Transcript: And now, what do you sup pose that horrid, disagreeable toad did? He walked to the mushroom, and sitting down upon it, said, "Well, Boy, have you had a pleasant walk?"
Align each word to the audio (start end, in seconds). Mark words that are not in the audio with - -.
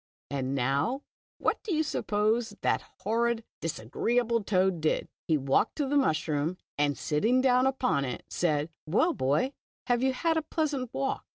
And 0.31 0.55
now, 0.55 1.03
what 1.37 1.61
do 1.61 1.75
you 1.75 1.83
sup 1.83 2.07
pose 2.07 2.55
that 2.63 2.81
horrid, 3.01 3.43
disagreeable 3.59 4.43
toad 4.43 4.81
did? 4.81 5.07
He 5.27 5.37
walked 5.37 5.75
to 5.75 5.85
the 5.85 5.95
mushroom, 5.95 6.57
and 6.75 6.97
sitting 6.97 7.39
down 7.39 7.67
upon 7.67 8.03
it, 8.03 8.23
said, 8.27 8.71
"Well, 8.87 9.13
Boy, 9.13 9.53
have 9.85 10.01
you 10.01 10.13
had 10.13 10.37
a 10.37 10.41
pleasant 10.41 10.91
walk?" 10.91 11.23